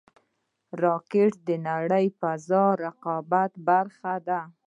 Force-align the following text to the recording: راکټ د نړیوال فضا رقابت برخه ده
راکټ 0.83 1.33
د 1.47 1.49
نړیوال 1.67 2.07
فضا 2.19 2.63
رقابت 2.83 3.51
برخه 3.67 4.13
ده 4.27 4.41